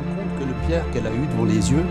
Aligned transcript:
bien 0.00 0.14
compte 0.14 0.38
que 0.38 0.44
le 0.44 0.54
Pierre 0.66 0.84
qu'elle 0.92 1.06
a 1.06 1.10
eu 1.10 1.26
devant 1.32 1.44
les 1.44 1.70
yeux 1.70 1.84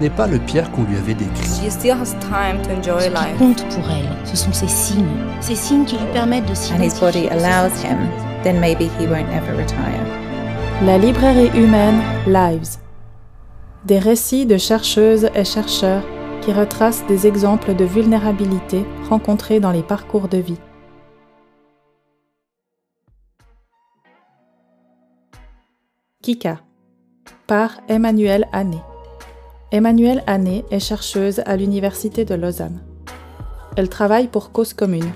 n'est 0.00 0.10
pas 0.10 0.26
le 0.26 0.38
Pierre 0.38 0.70
qu'on 0.72 0.84
lui 0.84 0.96
avait 0.96 1.14
décrit. 1.14 1.46
She 1.46 1.70
still 1.70 1.92
has 1.92 2.14
time 2.20 2.60
to 2.62 2.70
enjoy 2.70 3.00
Ce 3.00 3.08
qui 3.08 3.14
life. 3.14 3.38
compte 3.38 3.64
pour 3.74 3.90
elle, 3.90 4.08
ce 4.26 4.36
sont 4.36 4.52
ces 4.52 4.68
signes, 4.68 5.04
ces 5.40 5.54
signes 5.54 5.84
qui 5.84 5.96
lui 5.96 6.06
permettent 6.12 6.46
de 6.46 6.52
and 6.52 6.82
his 6.82 7.00
body 7.00 7.22
s'identifier. 7.22 7.30
allows 7.30 7.82
him, 7.82 7.98
then 8.42 8.60
maybe 8.60 8.84
he 8.98 9.06
won't 9.06 9.28
ever 9.32 9.56
retire. 9.56 10.04
La 10.84 10.98
librairie 10.98 11.50
humaine 11.58 12.02
Lives. 12.26 12.78
Des 13.86 13.98
récits 13.98 14.46
de 14.46 14.58
chercheuses 14.58 15.30
et 15.34 15.44
chercheurs 15.44 16.02
qui 16.42 16.52
retracent 16.52 17.06
des 17.06 17.26
exemples 17.26 17.74
de 17.74 17.84
vulnérabilité 17.84 18.84
rencontrés 19.08 19.60
dans 19.60 19.72
les 19.72 19.82
parcours 19.82 20.28
de 20.28 20.38
vie. 20.38 20.58
Kika 26.22 26.65
par 27.46 27.80
Emmanuelle 27.88 28.48
Anné. 28.52 28.78
Emmanuelle 29.70 30.24
Anné 30.26 30.64
est 30.70 30.80
chercheuse 30.80 31.42
à 31.46 31.56
l'Université 31.56 32.24
de 32.24 32.34
Lausanne. 32.34 32.80
Elle 33.76 33.88
travaille 33.88 34.26
pour 34.26 34.50
Cause 34.50 34.74
Commune, 34.74 35.12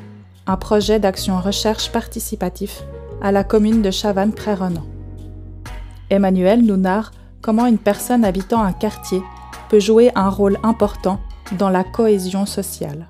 un 0.46 0.56
projet 0.56 1.00
d'action 1.00 1.40
recherche 1.40 1.90
participatif 1.90 2.82
à 3.20 3.32
la 3.32 3.42
commune 3.42 3.82
de 3.82 3.90
Chavannes-Près-Renan. 3.90 4.86
Emmanuel 6.08 6.62
nous 6.62 6.76
narre 6.76 7.10
comment 7.42 7.66
une 7.66 7.78
personne 7.78 8.24
habitant 8.24 8.62
un 8.62 8.72
quartier 8.72 9.22
peut 9.68 9.80
jouer 9.80 10.12
un 10.14 10.28
rôle 10.28 10.58
important 10.62 11.20
dans 11.58 11.70
la 11.70 11.84
cohésion 11.84 12.46
sociale. 12.46 13.08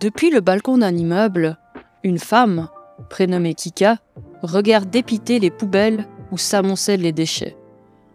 Depuis 0.00 0.30
le 0.30 0.40
balcon 0.40 0.78
d'un 0.78 0.94
immeuble, 0.94 1.56
une 2.02 2.18
femme, 2.18 2.68
prénommée 3.10 3.54
Kika, 3.54 3.98
regarde 4.42 4.90
dépiter 4.90 5.38
les 5.38 5.50
poubelles 5.50 6.06
où 6.30 6.38
s'amoncellent 6.38 7.02
les 7.02 7.12
déchets. 7.12 7.56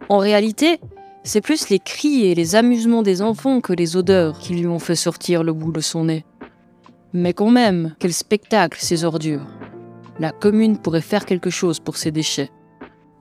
En 0.08 0.18
réalité, 0.18 0.80
c'est 1.22 1.40
plus 1.40 1.68
les 1.68 1.78
cris 1.78 2.26
et 2.26 2.34
les 2.34 2.54
amusements 2.54 3.02
des 3.02 3.22
enfants 3.22 3.60
que 3.60 3.72
les 3.72 3.96
odeurs 3.96 4.38
qui 4.38 4.54
lui 4.54 4.66
ont 4.66 4.78
fait 4.78 4.96
sortir 4.96 5.42
le 5.42 5.52
bout 5.52 5.72
de 5.72 5.80
son 5.80 6.04
nez. 6.04 6.24
Mais 7.12 7.34
quand 7.34 7.50
même, 7.50 7.94
quel 7.98 8.12
spectacle 8.12 8.78
ces 8.80 9.04
ordures. 9.04 9.46
La 10.18 10.32
commune 10.32 10.78
pourrait 10.78 11.00
faire 11.00 11.26
quelque 11.26 11.50
chose 11.50 11.80
pour 11.80 11.96
ces 11.96 12.10
déchets. 12.10 12.50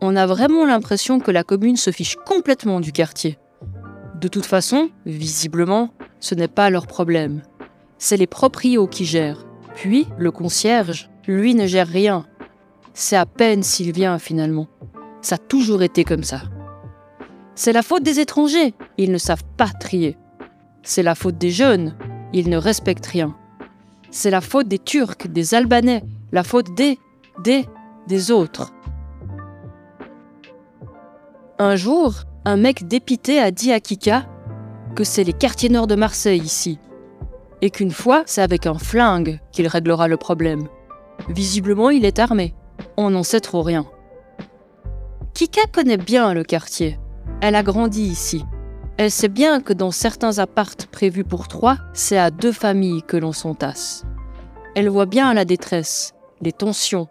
On 0.02 0.16
a 0.16 0.26
vraiment 0.26 0.66
l'impression 0.66 1.20
que 1.20 1.32
la 1.32 1.44
commune 1.44 1.76
se 1.76 1.92
fiche 1.92 2.16
complètement 2.26 2.80
du 2.80 2.92
quartier. 2.92 3.38
De 4.20 4.28
toute 4.28 4.46
façon, 4.46 4.90
visiblement, 5.06 5.90
ce 6.20 6.36
n'est 6.36 6.48
pas 6.48 6.70
leur 6.70 6.88
problème. 6.88 7.42
C'est 7.98 8.18
les 8.18 8.28
proprios 8.28 8.88
qui 8.88 9.06
gèrent. 9.06 9.46
Puis, 9.76 10.08
le 10.18 10.32
concierge, 10.32 11.10
lui 11.30 11.56
ne 11.56 11.68
gère 11.68 11.88
rien. 11.88 12.26
C'est 12.94 13.16
à 13.16 13.26
peine 13.26 13.64
s'il 13.64 13.92
vient 13.92 14.18
finalement. 14.20 14.68
Ça 15.22 15.36
a 15.36 15.38
toujours 15.38 15.84
été 15.84 16.04
comme 16.04 16.24
ça. 16.24 16.42
C'est 17.56 17.74
la 17.74 17.84
faute 17.84 18.04
des 18.04 18.20
étrangers, 18.20 18.74
ils 18.98 19.12
ne 19.12 19.18
savent 19.18 19.44
pas 19.58 19.68
trier. 19.68 20.18
C'est 20.82 21.04
la 21.04 21.16
faute 21.16 21.38
des 21.38 21.52
jeunes, 21.52 21.96
ils 22.34 22.50
ne 22.50 22.58
respectent 22.58 23.06
rien. 23.06 23.36
C'est 24.12 24.32
la 24.32 24.42
faute 24.42 24.68
des 24.68 24.80
Turcs, 24.80 25.28
des 25.28 25.54
Albanais, 25.54 26.04
la 26.32 26.44
faute 26.44 26.74
des, 26.74 26.98
des, 27.44 27.66
des 28.08 28.32
autres. 28.32 28.72
Un 31.60 31.76
jour, 31.76 32.24
un 32.46 32.58
mec 32.58 32.88
dépité 32.88 33.40
a 33.40 33.52
dit 33.52 33.72
à 33.72 33.80
Kika 33.80 34.26
que 34.96 35.04
c'est 35.04 35.24
les 35.24 35.34
quartiers 35.34 35.70
nord 35.70 35.86
de 35.86 35.96
Marseille 35.96 36.42
ici, 36.42 36.80
et 37.62 37.70
qu'une 37.70 37.92
fois, 37.92 38.24
c'est 38.26 38.42
avec 38.42 38.66
un 38.66 38.80
flingue 38.80 39.40
qu'il 39.52 39.68
réglera 39.68 40.08
le 40.08 40.18
problème. 40.18 40.68
Visiblement, 41.28 41.90
il 41.90 42.06
est 42.06 42.20
armé. 42.20 42.54
On 42.98 43.10
n'en 43.10 43.24
sait 43.24 43.42
trop 43.42 43.62
rien. 43.62 43.86
Kika 45.34 45.68
connaît 45.72 45.98
bien 45.98 46.34
le 46.34 46.44
quartier. 46.44 47.00
Elle 47.42 47.56
a 47.56 47.64
grandi 47.64 48.04
ici. 48.04 48.46
Elle 48.98 49.12
sait 49.12 49.30
bien 49.30 49.62
que 49.62 49.74
dans 49.74 49.92
certains 49.92 50.40
appartes 50.40 50.88
prévus 50.88 51.24
pour 51.24 51.48
trois, 51.48 51.78
c'est 51.94 52.18
à 52.18 52.32
deux 52.32 52.52
familles 52.52 53.04
que 53.04 53.16
l'on 53.16 53.32
s'entasse. 53.32 54.04
Elle 54.76 54.90
voit 54.90 55.06
bien 55.06 55.34
la 55.34 55.46
détresse, 55.46 56.14
les 56.42 56.52
tensions, 56.52 57.08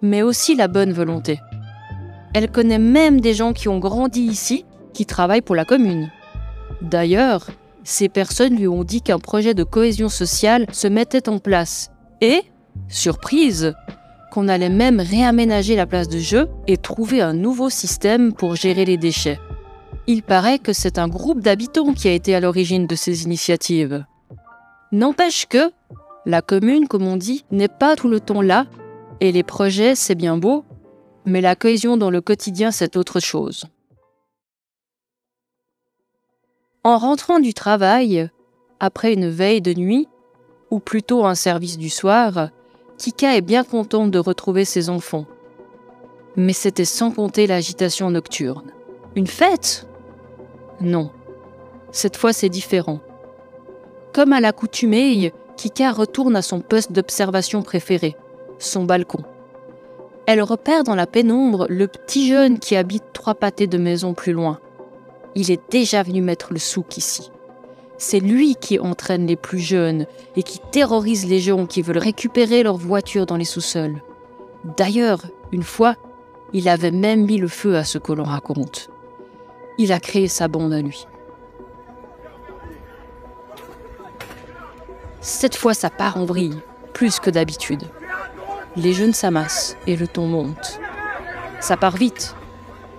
mais 0.00 0.22
aussi 0.22 0.56
la 0.56 0.68
bonne 0.68 0.92
volonté. 0.92 1.38
Elle 2.34 2.50
connaît 2.50 2.78
même 2.78 3.20
des 3.20 3.34
gens 3.34 3.52
qui 3.52 3.68
ont 3.68 3.78
grandi 3.78 4.22
ici, 4.22 4.64
qui 4.94 5.06
travaillent 5.06 5.42
pour 5.42 5.54
la 5.54 5.64
commune. 5.64 6.10
D'ailleurs, 6.80 7.46
ces 7.84 8.08
personnes 8.08 8.56
lui 8.56 8.68
ont 8.68 8.84
dit 8.84 9.02
qu'un 9.02 9.18
projet 9.18 9.54
de 9.54 9.64
cohésion 9.64 10.08
sociale 10.08 10.66
se 10.72 10.88
mettait 10.88 11.28
en 11.28 11.38
place 11.38 11.90
et, 12.20 12.42
surprise, 12.88 13.74
qu'on 14.30 14.48
allait 14.48 14.68
même 14.68 15.00
réaménager 15.00 15.74
la 15.76 15.86
place 15.86 16.08
de 16.08 16.18
jeu 16.18 16.48
et 16.66 16.76
trouver 16.76 17.20
un 17.20 17.32
nouveau 17.32 17.70
système 17.70 18.32
pour 18.32 18.56
gérer 18.56 18.84
les 18.84 18.96
déchets. 18.96 19.40
Il 20.06 20.22
paraît 20.22 20.58
que 20.58 20.72
c'est 20.72 20.98
un 20.98 21.08
groupe 21.08 21.40
d'habitants 21.40 21.92
qui 21.92 22.08
a 22.08 22.12
été 22.12 22.34
à 22.34 22.40
l'origine 22.40 22.86
de 22.86 22.94
ces 22.94 23.24
initiatives. 23.24 24.04
N'empêche 24.92 25.46
que 25.46 25.70
la 26.24 26.42
commune, 26.42 26.88
comme 26.88 27.06
on 27.06 27.16
dit, 27.16 27.44
n'est 27.50 27.68
pas 27.68 27.96
tout 27.96 28.08
le 28.08 28.20
temps 28.20 28.42
là, 28.42 28.66
et 29.20 29.32
les 29.32 29.42
projets, 29.42 29.94
c'est 29.94 30.14
bien 30.14 30.36
beau, 30.36 30.64
mais 31.24 31.40
la 31.40 31.56
cohésion 31.56 31.96
dans 31.96 32.10
le 32.10 32.20
quotidien, 32.20 32.70
c'est 32.70 32.96
autre 32.96 33.20
chose. 33.20 33.66
En 36.84 36.96
rentrant 36.96 37.40
du 37.40 37.52
travail, 37.52 38.30
après 38.80 39.12
une 39.12 39.28
veille 39.28 39.60
de 39.60 39.74
nuit, 39.74 40.08
ou 40.70 40.80
plutôt 40.80 41.24
un 41.24 41.34
service 41.34 41.76
du 41.76 41.90
soir, 41.90 42.50
Kika 42.98 43.36
est 43.36 43.42
bien 43.42 43.62
contente 43.62 44.10
de 44.10 44.18
retrouver 44.18 44.64
ses 44.64 44.90
enfants. 44.90 45.24
Mais 46.36 46.52
c'était 46.52 46.84
sans 46.84 47.12
compter 47.12 47.46
l'agitation 47.46 48.10
nocturne. 48.10 48.72
Une 49.14 49.28
fête? 49.28 49.86
Non. 50.80 51.10
Cette 51.92 52.16
fois, 52.16 52.32
c'est 52.32 52.48
différent. 52.48 52.98
Comme 54.12 54.32
à 54.32 54.40
l'accoutumée, 54.40 55.32
Kika 55.56 55.92
retourne 55.92 56.34
à 56.34 56.42
son 56.42 56.60
poste 56.60 56.90
d'observation 56.92 57.62
préféré, 57.62 58.16
son 58.58 58.84
balcon. 58.84 59.22
Elle 60.26 60.42
repère 60.42 60.82
dans 60.82 60.96
la 60.96 61.06
pénombre 61.06 61.66
le 61.68 61.86
petit 61.86 62.28
jeune 62.28 62.58
qui 62.58 62.76
habite 62.76 63.04
trois 63.12 63.34
pâtés 63.34 63.66
de 63.68 63.78
maison 63.78 64.12
plus 64.12 64.32
loin. 64.32 64.58
Il 65.36 65.50
est 65.50 65.70
déjà 65.70 66.02
venu 66.02 66.20
mettre 66.20 66.52
le 66.52 66.58
souk 66.58 66.96
ici. 66.96 67.30
C'est 67.98 68.20
lui 68.20 68.54
qui 68.54 68.78
entraîne 68.78 69.26
les 69.26 69.36
plus 69.36 69.58
jeunes 69.58 70.06
et 70.36 70.44
qui 70.44 70.60
terrorise 70.70 71.26
les 71.26 71.40
gens 71.40 71.66
qui 71.66 71.82
veulent 71.82 71.98
récupérer 71.98 72.62
leur 72.62 72.76
voiture 72.76 73.26
dans 73.26 73.36
les 73.36 73.44
sous-sols. 73.44 74.00
D'ailleurs, 74.76 75.22
une 75.50 75.64
fois, 75.64 75.96
il 76.52 76.68
avait 76.68 76.92
même 76.92 77.26
mis 77.26 77.38
le 77.38 77.48
feu 77.48 77.76
à 77.76 77.82
ce 77.82 77.98
que 77.98 78.12
l'on 78.12 78.24
raconte. 78.24 78.88
Il 79.78 79.92
a 79.92 79.98
créé 79.98 80.28
sa 80.28 80.46
bande 80.46 80.72
à 80.72 80.80
lui. 80.80 81.06
Cette 85.20 85.56
fois, 85.56 85.74
ça 85.74 85.90
part 85.90 86.16
en 86.16 86.24
vrille, 86.24 86.58
plus 86.92 87.18
que 87.18 87.30
d'habitude. 87.30 87.82
Les 88.76 88.92
jeunes 88.92 89.12
s'amassent 89.12 89.76
et 89.88 89.96
le 89.96 90.06
ton 90.06 90.26
monte. 90.26 90.80
Ça 91.60 91.76
part 91.76 91.96
vite. 91.96 92.36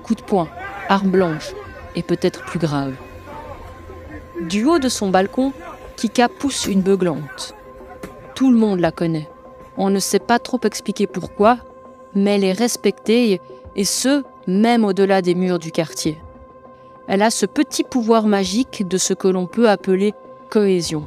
Coup 0.04 0.16
de 0.16 0.22
poing, 0.22 0.50
arme 0.90 1.10
blanche, 1.10 1.54
et 1.96 2.04
peut-être 2.04 2.44
plus 2.44 2.60
grave. 2.60 2.94
Du 4.42 4.64
haut 4.64 4.80
de 4.80 4.88
son 4.88 5.10
balcon, 5.10 5.52
Kika 5.98 6.30
pousse 6.30 6.66
une 6.66 6.82
beuglante. 6.82 7.56
Tout 8.36 8.52
le 8.52 8.58
monde 8.58 8.80
la 8.80 8.92
connaît. 8.92 9.30
On 9.76 9.90
ne 9.90 10.00
sait 10.00 10.20
pas 10.20 10.40
trop 10.40 10.60
expliquer 10.64 11.08
pourquoi, 11.08 11.58
mais 12.16 12.36
elle 12.36 12.46
est 12.46 12.54
respectée, 12.54 13.42
et 13.76 13.84
ce, 13.84 14.24
même 14.48 14.86
au-delà 14.86 15.22
des 15.22 15.36
murs 15.36 15.60
du 15.60 15.72
quartier. 15.72 16.18
Elle 17.08 17.22
a 17.22 17.32
ce 17.32 17.46
petit 17.46 17.84
pouvoir 17.84 18.28
magique 18.28 18.88
de 18.88 18.98
ce 18.98 19.14
que 19.14 19.28
l'on 19.28 19.46
peut 19.46 19.70
appeler 19.70 20.14
cohésion. 20.50 21.06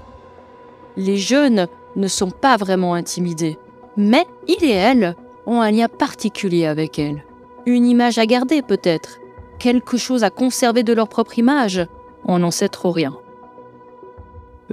Les 0.97 1.16
jeunes 1.16 1.69
ne 1.97 2.09
sont 2.09 2.31
pas 2.31 2.56
vraiment 2.56 2.94
intimidés, 2.94 3.59
mais 3.97 4.26
il 4.47 4.62
et 4.62 4.72
elle 4.72 5.17
ont 5.46 5.61
un 5.61 5.70
lien 5.70 5.88
particulier 5.88 6.67
avec 6.67 6.99
elle. 6.99 7.25
Une 7.64 7.87
image 7.87 8.19
à 8.19 8.26
garder 8.26 8.61
peut-être, 8.61 9.19
quelque 9.58 9.96
chose 9.96 10.23
à 10.23 10.31
conserver 10.31 10.82
de 10.82 10.93
leur 10.93 11.08
propre 11.08 11.38
image, 11.38 11.87
on 12.25 12.40
n'en 12.40 12.50
sait 12.50 12.69
trop 12.69 12.90
rien. 12.90 13.17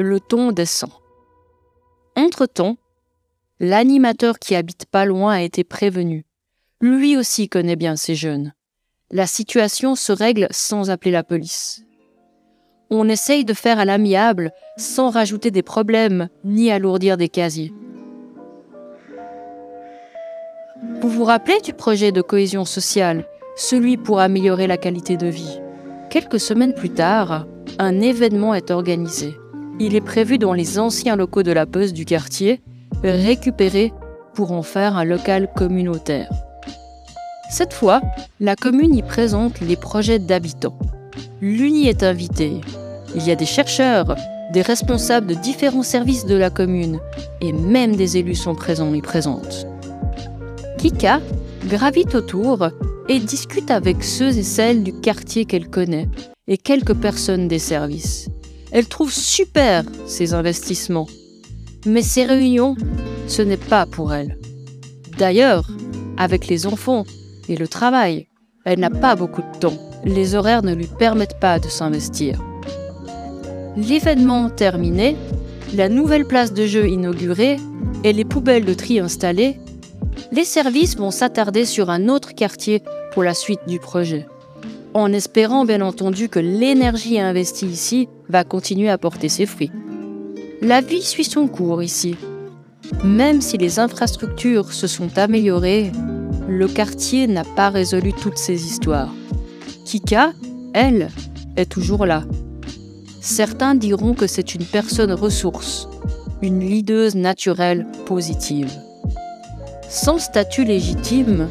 Le 0.01 0.21
ton 0.21 0.53
descend. 0.53 0.91
Entre-temps, 2.15 2.77
l'animateur 3.59 4.39
qui 4.39 4.55
habite 4.55 4.85
pas 4.85 5.03
loin 5.03 5.33
a 5.33 5.41
été 5.41 5.65
prévenu. 5.65 6.25
Lui 6.79 7.17
aussi 7.17 7.49
connaît 7.49 7.75
bien 7.75 7.97
ces 7.97 8.15
jeunes. 8.15 8.53
La 9.11 9.27
situation 9.27 9.95
se 9.95 10.13
règle 10.13 10.47
sans 10.51 10.89
appeler 10.89 11.11
la 11.11 11.25
police. 11.25 11.83
On 12.89 13.09
essaye 13.09 13.43
de 13.43 13.53
faire 13.53 13.77
à 13.77 13.83
l'amiable 13.83 14.53
sans 14.77 15.09
rajouter 15.09 15.51
des 15.51 15.63
problèmes 15.63 16.29
ni 16.45 16.71
alourdir 16.71 17.17
des 17.17 17.27
casiers. 17.27 17.73
Vous 21.01 21.09
vous 21.09 21.25
rappelez 21.25 21.59
du 21.59 21.73
projet 21.73 22.13
de 22.13 22.21
cohésion 22.21 22.63
sociale, 22.63 23.25
celui 23.57 23.97
pour 23.97 24.21
améliorer 24.21 24.65
la 24.65 24.77
qualité 24.77 25.17
de 25.17 25.27
vie? 25.27 25.59
Quelques 26.09 26.39
semaines 26.39 26.73
plus 26.73 26.91
tard, 26.91 27.47
un 27.79 27.99
événement 27.99 28.55
est 28.55 28.71
organisé. 28.71 29.35
Il 29.81 29.95
est 29.95 30.01
prévu 30.01 30.37
dans 30.37 30.51
les 30.51 30.77
anciens 30.77 31.15
locaux 31.15 31.41
de 31.41 31.53
la 31.53 31.65
poste 31.65 31.93
du 31.93 32.03
quartier, 32.03 32.61
récupérés 33.01 33.93
pour 34.33 34.51
en 34.51 34.61
faire 34.61 34.97
un 34.97 35.05
local 35.05 35.49
communautaire. 35.55 36.29
Cette 37.49 37.73
fois, 37.73 38.01
la 38.41 38.57
commune 38.57 38.93
y 38.93 39.01
présente 39.01 39.61
les 39.61 39.77
projets 39.77 40.19
d'habitants. 40.19 40.77
L'UNI 41.41 41.87
est 41.87 42.03
invitée. 42.03 42.59
Il 43.15 43.25
y 43.25 43.31
a 43.31 43.35
des 43.35 43.45
chercheurs, 43.45 44.17
des 44.51 44.61
responsables 44.61 45.27
de 45.27 45.33
différents 45.33 45.83
services 45.83 46.25
de 46.25 46.35
la 46.35 46.49
commune 46.49 46.99
et 47.39 47.53
même 47.53 47.95
des 47.95 48.17
élus 48.17 48.35
sont 48.35 48.55
présents 48.55 48.93
et 48.93 49.01
présentes. 49.01 49.65
Kika 50.77 51.21
gravite 51.67 52.15
autour 52.15 52.69
et 53.07 53.19
discute 53.19 53.71
avec 53.71 54.03
ceux 54.03 54.37
et 54.37 54.43
celles 54.43 54.83
du 54.83 54.93
quartier 54.93 55.45
qu'elle 55.45 55.69
connaît 55.69 56.09
et 56.47 56.57
quelques 56.57 56.95
personnes 56.95 57.47
des 57.47 57.59
services. 57.59 58.29
Elle 58.71 58.87
trouve 58.87 59.11
super 59.11 59.83
ces 60.05 60.33
investissements. 60.33 61.07
Mais 61.85 62.01
ces 62.01 62.25
réunions, 62.25 62.75
ce 63.27 63.41
n'est 63.41 63.57
pas 63.57 63.85
pour 63.85 64.13
elle. 64.13 64.37
D'ailleurs, 65.17 65.67
avec 66.17 66.47
les 66.47 66.67
enfants 66.67 67.05
et 67.47 67.55
le 67.55 67.67
travail, 67.67 68.27
elle 68.65 68.79
n'a 68.79 68.89
pas 68.89 69.15
beaucoup 69.15 69.41
de 69.41 69.59
temps. 69.59 69.77
Les 70.05 70.35
horaires 70.35 70.63
ne 70.63 70.75
lui 70.75 70.87
permettent 70.87 71.39
pas 71.39 71.59
de 71.59 71.67
s'investir. 71.67 72.41
L'événement 73.75 74.49
terminé, 74.49 75.15
la 75.73 75.89
nouvelle 75.89 76.25
place 76.25 76.53
de 76.53 76.65
jeu 76.65 76.87
inaugurée 76.87 77.57
et 78.03 78.13
les 78.13 78.25
poubelles 78.25 78.65
de 78.65 78.73
tri 78.73 78.99
installées, 78.99 79.59
les 80.31 80.43
services 80.43 80.97
vont 80.97 81.11
s'attarder 81.11 81.65
sur 81.65 81.89
un 81.89 82.07
autre 82.07 82.33
quartier 82.35 82.83
pour 83.13 83.23
la 83.23 83.33
suite 83.33 83.61
du 83.67 83.79
projet. 83.79 84.27
En 84.93 85.13
espérant 85.13 85.65
bien 85.65 85.81
entendu 85.81 86.29
que 86.29 86.39
l'énergie 86.39 87.19
investie 87.19 87.67
ici 87.67 88.09
va 88.27 88.43
continuer 88.43 88.89
à 88.89 88.97
porter 88.97 89.29
ses 89.29 89.45
fruits. 89.45 89.71
La 90.61 90.81
vie 90.81 91.03
suit 91.03 91.23
son 91.23 91.47
cours 91.47 91.83
ici. 91.83 92.15
Même 93.03 93.41
si 93.41 93.57
les 93.57 93.79
infrastructures 93.79 94.73
se 94.73 94.87
sont 94.87 95.17
améliorées, 95.17 95.91
le 96.47 96.67
quartier 96.67 97.27
n'a 97.27 97.43
pas 97.43 97.69
résolu 97.69 98.13
toutes 98.13 98.37
ces 98.37 98.65
histoires. 98.65 99.13
Kika, 99.85 100.33
elle, 100.73 101.09
est 101.55 101.69
toujours 101.69 102.05
là. 102.05 102.23
Certains 103.21 103.75
diront 103.75 104.15
que 104.15 104.27
c'est 104.27 104.55
une 104.55 104.65
personne 104.65 105.11
ressource, 105.11 105.87
une 106.41 106.61
leaduse 106.61 107.15
naturelle 107.15 107.85
positive. 108.05 108.71
Sans 109.87 110.17
statut 110.17 110.63
légitime, 110.63 111.47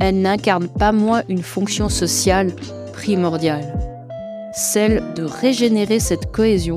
elle 0.00 0.20
n'incarne 0.20 0.68
pas 0.68 0.92
moins 0.92 1.22
une 1.28 1.42
fonction 1.42 1.88
sociale 1.88 2.52
primordiale, 2.92 3.78
celle 4.54 5.02
de 5.14 5.24
régénérer 5.24 6.00
cette 6.00 6.30
cohésion 6.32 6.76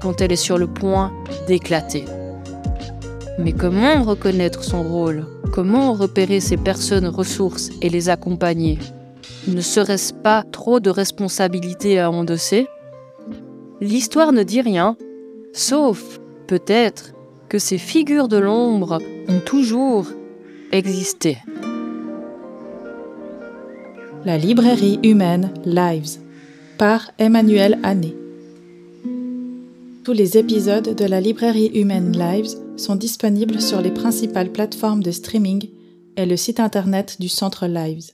quand 0.00 0.20
elle 0.20 0.32
est 0.32 0.36
sur 0.36 0.58
le 0.58 0.66
point 0.66 1.12
d'éclater. 1.46 2.04
Mais 3.38 3.52
comment 3.52 4.02
reconnaître 4.02 4.62
son 4.62 4.82
rôle? 4.82 5.26
Comment 5.52 5.92
repérer 5.92 6.40
ces 6.40 6.56
personnes 6.56 7.06
ressources 7.06 7.70
et 7.80 7.88
les 7.88 8.08
accompagner? 8.08 8.78
Ne 9.48 9.60
serait-ce 9.60 10.12
pas 10.12 10.44
trop 10.52 10.80
de 10.80 10.90
responsabilités 10.90 11.98
à 11.98 12.10
endosser? 12.10 12.66
L'histoire 13.80 14.32
ne 14.32 14.42
dit 14.42 14.60
rien, 14.60 14.96
sauf 15.52 16.20
peut-être 16.46 17.14
que 17.48 17.58
ces 17.58 17.78
figures 17.78 18.28
de 18.28 18.38
l'ombre 18.38 18.98
ont 19.28 19.40
toujours 19.40 20.06
existé. 20.70 21.38
La 24.24 24.38
librairie 24.38 25.00
humaine 25.02 25.52
Lives 25.64 26.20
par 26.78 27.10
Emmanuel 27.18 27.80
Anné. 27.82 28.14
Tous 30.04 30.12
les 30.12 30.38
épisodes 30.38 30.94
de 30.94 31.04
la 31.04 31.20
librairie 31.20 31.72
humaine 31.74 32.16
Lives 32.16 32.56
sont 32.76 32.94
disponibles 32.94 33.60
sur 33.60 33.80
les 33.82 33.90
principales 33.90 34.52
plateformes 34.52 35.02
de 35.02 35.10
streaming 35.10 35.68
et 36.16 36.24
le 36.24 36.36
site 36.36 36.60
internet 36.60 37.16
du 37.18 37.28
centre 37.28 37.66
Lives. 37.66 38.12